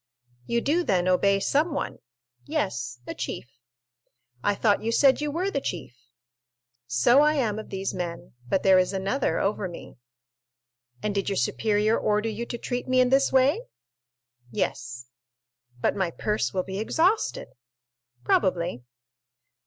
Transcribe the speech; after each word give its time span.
"You 0.47 0.61
do, 0.61 0.83
then, 0.83 1.07
obey 1.07 1.39
someone?" 1.39 1.99
"Yes, 2.47 2.97
a 3.05 3.13
chief." 3.13 3.45
"I 4.43 4.55
thought 4.55 4.81
you 4.81 4.91
said 4.91 5.21
you 5.21 5.29
were 5.29 5.51
the 5.51 5.61
chief?" 5.61 5.95
"So 6.87 7.21
I 7.21 7.35
am 7.35 7.59
of 7.59 7.69
these 7.69 7.93
men; 7.93 8.33
but 8.49 8.63
there 8.63 8.79
is 8.79 8.93
another 8.93 9.37
over 9.39 9.67
me." 9.67 9.97
"And 11.03 11.13
did 11.13 11.29
your 11.29 11.35
superior 11.35 11.99
order 11.99 12.29
you 12.29 12.47
to 12.47 12.57
treat 12.57 12.87
me 12.87 12.99
in 12.99 13.09
this 13.11 13.31
way?" 13.31 13.61
"Yes." 14.49 15.05
"But 15.81 15.95
my 15.95 16.09
purse 16.09 16.51
will 16.51 16.63
be 16.63 16.79
exhausted." 16.79 17.49
"Probably." 18.23 18.81